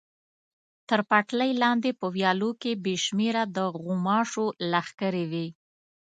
تر 0.89 0.99
پټلۍ 1.09 1.51
لاندې 1.63 1.89
په 1.99 2.05
ویالو 2.15 2.49
کې 2.61 2.71
بې 2.83 2.95
شمېره 3.05 3.43
د 3.55 3.57
غوماشو 3.79 4.45
لښکرې 4.71 5.25
وې. 5.31 5.47